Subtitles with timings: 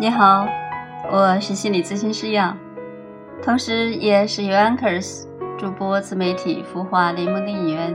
[0.00, 0.46] 你好，
[1.12, 2.56] 我是心理咨询师杨，
[3.42, 5.26] 同时也是 u Anchors
[5.58, 7.94] 主播自媒体孵化联盟的一员。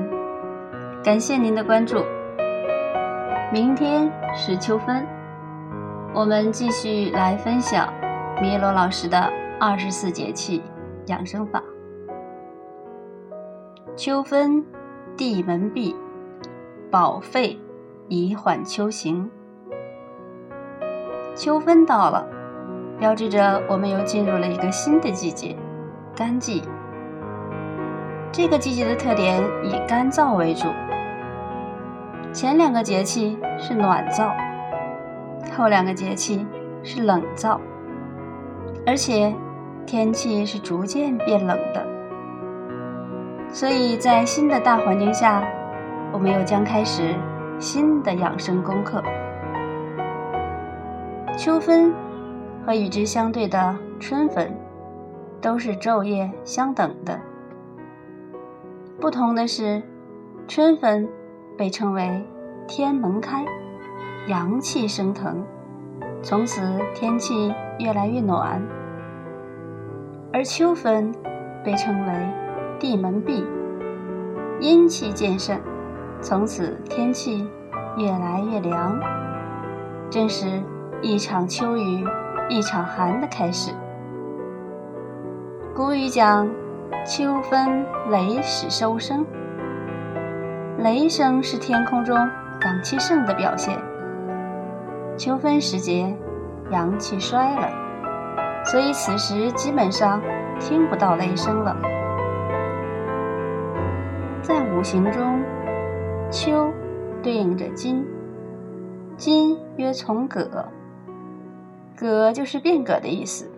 [1.03, 2.05] 感谢您的关注。
[3.51, 5.03] 明天是秋分，
[6.13, 7.91] 我们继续来分享
[8.39, 9.27] 米罗老师的
[9.59, 10.61] 二十四节气
[11.07, 11.63] 养生法。
[13.95, 14.63] 秋分，
[15.17, 15.95] 地门闭，
[16.91, 17.59] 保肺，
[18.09, 19.27] 以缓秋行。
[21.35, 22.25] 秋分到了，
[22.97, 25.53] 标志着我们又进入了一个新的季节——
[26.15, 26.63] 干季。
[28.31, 30.69] 这个季节的特点以干燥为主，
[32.31, 34.31] 前两个节气是暖燥，
[35.57, 36.47] 后两个节气
[36.83, 37.59] 是冷燥，
[38.87, 39.33] 而且
[39.85, 41.85] 天气是逐渐变冷的。
[43.49, 45.43] 所以在新的大环境下，
[46.13, 47.13] 我们又将开始
[47.59, 49.03] 新的养生功课。
[51.37, 51.93] 秋分
[52.65, 54.55] 和与之相对的春分，
[55.41, 57.19] 都是昼夜相等的。
[59.01, 59.83] 不同的是，
[60.47, 61.07] 春分
[61.57, 62.25] 被称为
[62.67, 63.45] 天门开，
[64.27, 65.43] 阳气升腾，
[66.23, 66.61] 从此
[66.93, 68.61] 天气越来越暖；
[70.31, 71.13] 而秋分
[71.65, 72.13] 被称为
[72.79, 73.45] 地门闭，
[74.61, 75.59] 阴气渐盛，
[76.21, 77.45] 从此天气
[77.97, 78.97] 越来越凉。
[80.09, 80.63] 正是。
[81.05, 82.03] 一场秋雨，
[82.49, 83.71] 一场寒的开始。
[85.75, 86.49] 古语讲
[87.05, 89.23] ：“秋分雷始收声。”
[90.81, 93.77] 雷声是天空中阳气盛的表现。
[95.15, 96.11] 秋分时节，
[96.71, 97.69] 阳气衰了，
[98.65, 100.19] 所以此时基本上
[100.59, 101.77] 听不到雷声了。
[104.41, 105.39] 在五行中，
[106.31, 106.73] 秋
[107.21, 108.03] 对应着金，
[109.15, 110.65] 金曰从葛。
[111.95, 113.49] 葛就是变革的意思。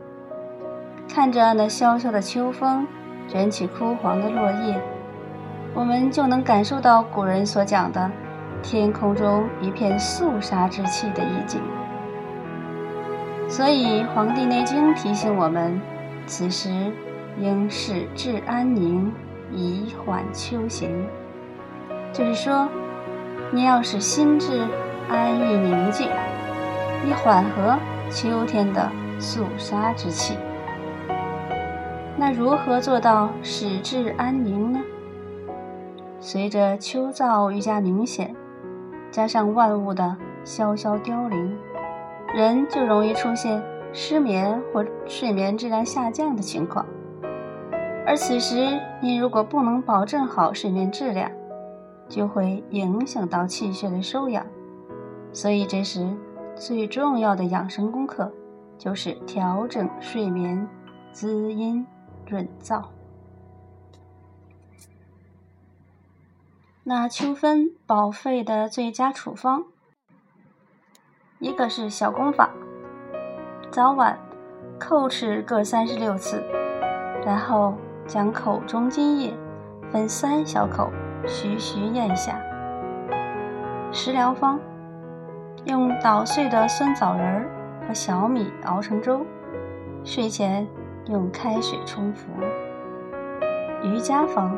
[1.09, 2.85] 看着那萧萧的秋风
[3.27, 4.79] 卷起枯黄的落叶，
[5.73, 8.11] 我们就能感受到古人所讲的
[8.61, 11.61] “天空中一片肃杀之气”的意境。
[13.49, 15.81] 所以，《黄帝内经》提醒我们，
[16.25, 16.69] 此时
[17.39, 19.11] 应使志安宁，
[19.51, 20.89] 以缓秋行。
[22.11, 22.67] 就是说，
[23.51, 24.67] 你要使心智
[25.09, 26.09] 安逸宁静，
[27.07, 27.77] 以缓和。
[28.09, 30.37] 秋天的肃杀之气，
[32.17, 34.79] 那如何做到使志安宁呢？
[36.19, 38.33] 随着秋燥愈加明显，
[39.11, 41.57] 加上万物的萧萧凋零，
[42.33, 46.85] 人就容易出现失眠或睡眠质量下降的情况。
[48.05, 51.29] 而此时，你如果不能保证好睡眠质量，
[52.07, 54.45] 就会影响到气血的收养。
[55.33, 56.07] 所以这时。
[56.59, 58.33] 最重要的养生功课，
[58.79, 60.67] 就是调整睡眠，
[61.11, 61.85] 滋阴
[62.27, 62.83] 润燥。
[66.83, 69.65] 那秋分保肺的最佳处方，
[71.39, 72.49] 一个是小功法：
[73.69, 74.17] 早晚
[74.79, 76.43] 叩齿各三十六次，
[77.23, 77.75] 然后
[78.07, 79.37] 将口中津液
[79.91, 80.89] 分三小口，
[81.27, 82.41] 徐徐咽下。
[83.91, 84.59] 食疗方。
[85.67, 87.49] 用捣碎的酸枣仁儿
[87.85, 89.25] 和小米熬成粥，
[90.05, 90.65] 睡前
[91.07, 92.31] 用开水冲服。
[93.83, 94.55] 瑜伽房：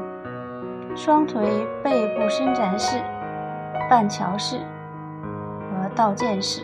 [0.96, 3.02] 双腿背部伸展式、
[3.90, 4.60] 半桥式
[5.72, 6.64] 和倒剑式。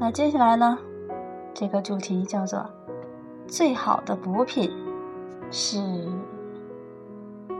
[0.00, 0.76] 那接下来呢？
[1.54, 2.68] 这个主题叫做
[3.46, 4.72] “最好的补品”，
[5.52, 5.78] 是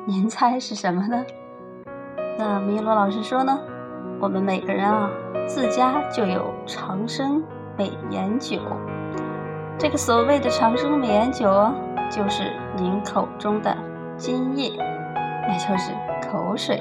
[0.05, 1.25] 您猜是什么呢？
[2.41, 3.59] 那米罗老师说呢，
[4.21, 5.11] 我们每个人啊，
[5.49, 7.43] 自家就有长生
[7.77, 8.61] 美颜酒。
[9.77, 11.51] 这个所谓的长生美颜酒，
[12.09, 13.77] 就是您口中的
[14.17, 15.91] 津液，也就是
[16.31, 16.81] 口水。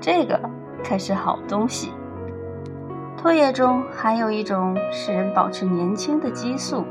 [0.00, 0.40] 这个
[0.82, 1.92] 可是好东西。
[3.16, 6.84] 唾液中含有一种使人保持年轻的激素，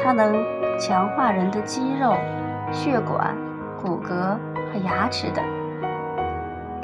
[0.00, 0.36] 它能
[0.78, 2.14] 强化人的肌肉、
[2.70, 3.36] 血管、
[3.82, 4.38] 骨骼
[4.72, 5.44] 和牙齿等。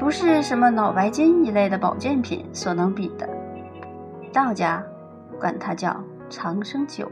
[0.03, 3.29] 不是什么脑白金一类的保健品所能比的，
[4.33, 4.83] 道家
[5.39, 5.97] 管它叫
[6.29, 7.09] 长生酒。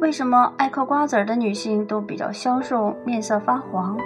[0.00, 3.96] 为什么爱嗑瓜子的女性都比较消瘦、面色发黄？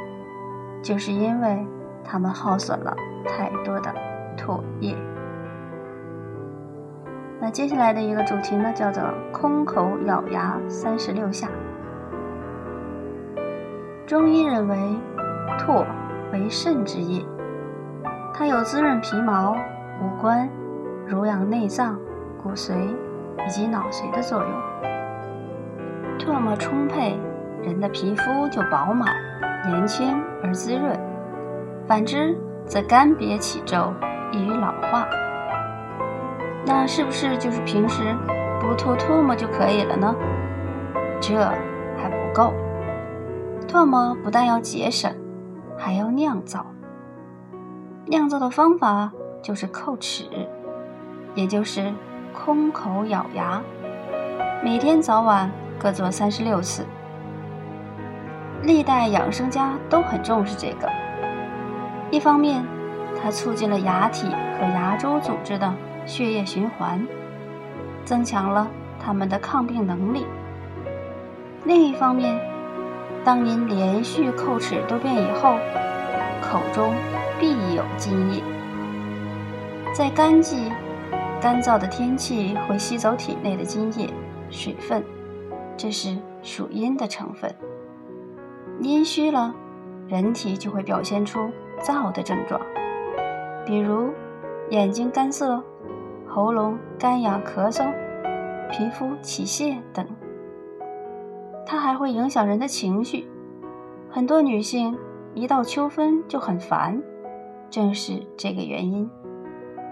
[0.82, 1.66] 就是因为
[2.04, 2.94] 她们耗损了
[3.26, 3.94] 太多的
[4.36, 4.94] 唾液。
[7.40, 9.02] 那接下来的一个主题呢，叫做
[9.32, 11.48] 空口咬牙三十六下。
[14.06, 14.76] 中医认为，
[15.58, 15.82] 唾
[16.30, 17.24] 为肾之液。
[18.38, 19.56] 它有滋润皮毛、
[20.00, 20.48] 五官、
[21.08, 21.98] 濡养内脏、
[22.40, 22.72] 骨髓
[23.44, 24.50] 以及脑髓的作用。
[26.20, 27.18] 唾沫充沛，
[27.64, 29.12] 人的皮肤就饱满、
[29.66, 30.96] 年轻而滋润；
[31.88, 33.92] 反之，则干瘪起皱，
[34.30, 35.04] 易于老化。
[36.64, 38.14] 那是不是就是平时
[38.60, 40.14] 不吐唾沫就可以了呢？
[41.20, 41.34] 这
[41.96, 42.54] 还不够，
[43.66, 45.12] 唾沫不但要节省，
[45.76, 46.64] 还要酿造。
[48.10, 49.12] 酿造的方法
[49.42, 50.24] 就是叩齿，
[51.34, 51.92] 也就是
[52.32, 53.60] 空口咬牙，
[54.64, 56.86] 每天早晚各做三十六次。
[58.62, 60.90] 历代养生家都很重视这个，
[62.10, 62.64] 一方面，
[63.22, 64.26] 它促进了牙体
[64.58, 65.70] 和牙周组织的
[66.06, 67.06] 血液循环，
[68.06, 68.66] 增强了
[68.98, 70.22] 它们的抗病能力；
[71.64, 72.40] 另一方面，
[73.22, 75.58] 当您连续叩齿多遍以后，
[76.40, 76.90] 口中。
[77.40, 78.42] 必有津液，
[79.94, 80.72] 在干季、
[81.40, 84.12] 干燥的天气会吸走体内的津液、
[84.50, 85.04] 水分，
[85.76, 87.54] 这是属阴的成分。
[88.80, 89.54] 阴虚了，
[90.08, 91.48] 人体就会表现出
[91.80, 92.60] 燥的症状，
[93.64, 94.12] 比如
[94.70, 95.62] 眼睛干涩、
[96.26, 97.88] 喉咙干痒、咳嗽、
[98.68, 100.04] 皮肤起屑等。
[101.64, 103.28] 它还会影响人的情绪，
[104.10, 104.98] 很多女性
[105.34, 107.00] 一到秋分就很烦。
[107.70, 109.08] 正是这个原因。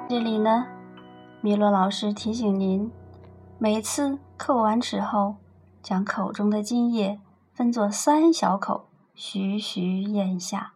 [0.09, 0.67] 这里呢，
[1.41, 2.91] 米洛老师提醒您：
[3.59, 5.37] 每次叩完齿后，
[5.83, 7.19] 将口中的津液
[7.53, 10.75] 分作三小口，徐徐咽下。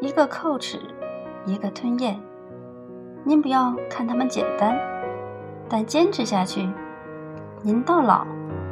[0.00, 0.80] 一个叩齿，
[1.46, 2.20] 一个吞咽。
[3.24, 4.76] 您不要看它们简单，
[5.68, 6.68] 但坚持下去，
[7.62, 8.26] 您到老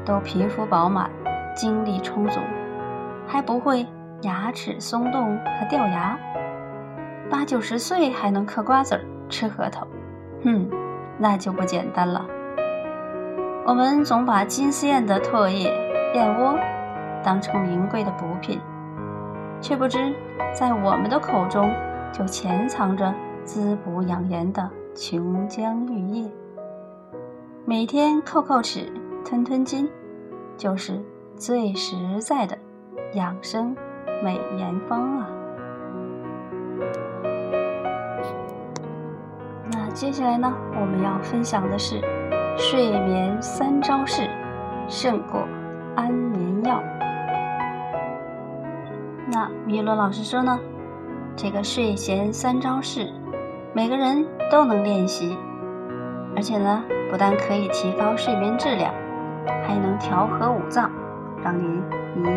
[0.04, 1.10] 都皮肤饱满，
[1.54, 2.40] 精力充足，
[3.26, 3.86] 还不会
[4.22, 6.18] 牙齿松动和掉牙。
[7.32, 9.00] 八九十岁还能嗑瓜子儿、
[9.30, 9.86] 吃核桃，
[10.44, 10.68] 哼，
[11.16, 12.26] 那就不简单了。
[13.64, 15.72] 我们总把金丝燕的唾液、
[16.14, 16.54] 燕窝
[17.24, 18.60] 当成名贵的补品，
[19.62, 20.14] 却不知
[20.52, 21.72] 在我们的口中
[22.12, 23.14] 就潜藏着
[23.44, 26.30] 滋补养颜的琼浆玉液。
[27.64, 28.92] 每天叩叩齿、
[29.24, 29.88] 吞吞金，
[30.58, 31.00] 就是
[31.34, 32.58] 最实在的
[33.14, 33.74] 养生
[34.22, 35.30] 美颜方啊！
[39.94, 40.50] 接下来呢，
[40.80, 42.00] 我们要分享的是
[42.56, 44.28] 睡眠三招式，
[44.88, 45.46] 胜过
[45.94, 46.82] 安眠药。
[49.30, 50.58] 那米罗老师说呢，
[51.36, 53.12] 这个睡前三招式，
[53.74, 55.36] 每个人都能练习，
[56.34, 58.94] 而且呢，不但可以提高睡眠质量，
[59.62, 60.90] 还能调和五脏，
[61.44, 61.82] 让您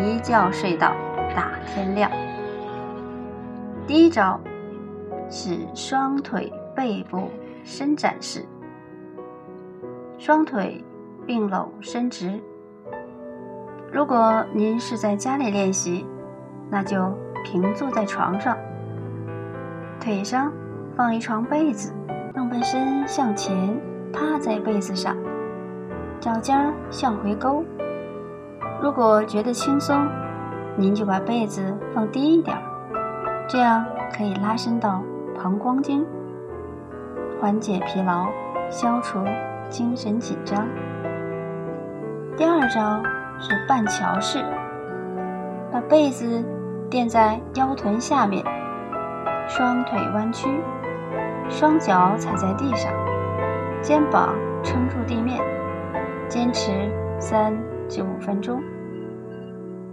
[0.04, 0.92] 一觉睡到
[1.34, 2.10] 大天亮。
[3.86, 4.38] 第一招
[5.30, 7.30] 是双腿背部。
[7.68, 8.46] 伸展式，
[10.18, 10.84] 双腿
[11.26, 12.40] 并拢伸直。
[13.92, 16.06] 如果您是在家里练习，
[16.70, 17.12] 那就
[17.44, 18.56] 平坐在床上，
[19.98, 20.52] 腿上
[20.96, 21.92] 放一床被子，
[22.36, 23.76] 上半身向前
[24.12, 25.16] 趴在被子上，
[26.20, 27.64] 脚尖向回勾。
[28.80, 30.06] 如果觉得轻松，
[30.76, 32.56] 您就把被子放低一点，
[33.48, 33.84] 这样
[34.16, 35.02] 可以拉伸到
[35.34, 36.06] 膀胱经。
[37.40, 38.28] 缓解疲劳，
[38.70, 39.22] 消除
[39.68, 40.66] 精神紧张。
[42.36, 43.02] 第二招
[43.38, 44.44] 是半桥式，
[45.70, 46.44] 把被子
[46.88, 48.44] 垫在腰臀下面，
[49.46, 50.48] 双腿弯曲，
[51.48, 52.92] 双脚踩在地上，
[53.82, 55.38] 肩膀撑住地面，
[56.28, 57.54] 坚持三
[57.88, 58.62] 至五分钟。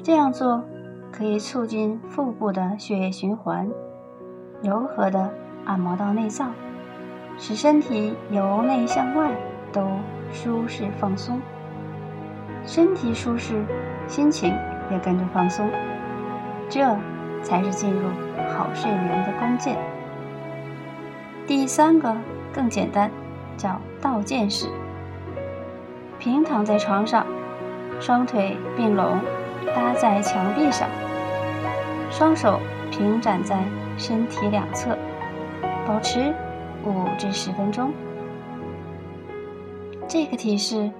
[0.02, 0.64] 这样做
[1.12, 3.70] 可以促进腹部的血液循环，
[4.62, 5.30] 柔和的
[5.66, 6.54] 按摩到内脏。
[7.38, 9.32] 使身体由内向外
[9.72, 9.88] 都
[10.32, 11.42] 舒适放松，
[12.66, 13.64] 身体舒适，
[14.08, 14.56] 心情
[14.92, 15.70] 也跟着放松，
[16.70, 16.96] 这
[17.42, 18.08] 才是进入
[18.56, 19.78] 好睡眠的关键。
[21.46, 22.16] 第三个
[22.54, 23.12] 更简单，
[23.58, 24.68] 叫倒箭式。
[26.20, 27.26] 平躺在床上，
[28.00, 29.20] 双腿并拢
[29.76, 30.88] 搭在墙壁上，
[32.10, 32.60] 双手
[32.92, 33.60] 平展在
[33.98, 34.98] 身体两侧，
[35.86, 36.34] 保持。
[36.86, 37.94] 五至十分钟，
[40.08, 40.92] 这个体式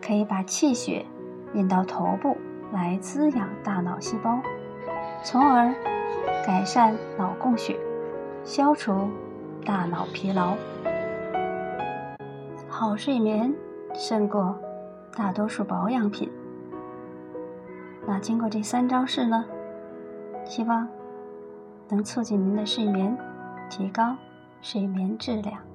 [0.00, 1.04] 可以把气血
[1.52, 2.36] 引到头部
[2.72, 4.40] 来滋养大脑细胞，
[5.24, 5.74] 从而
[6.46, 7.76] 改善脑供血，
[8.44, 9.10] 消除
[9.64, 10.54] 大脑疲劳。
[12.68, 13.52] 好睡眠
[13.94, 14.56] 胜过
[15.16, 16.30] 大多数保养品。
[18.06, 19.44] 那经过这三招式呢，
[20.44, 20.88] 希望
[21.88, 23.16] 能促进您的睡眠，
[23.68, 24.16] 提高。
[24.62, 25.71] 睡眠质量。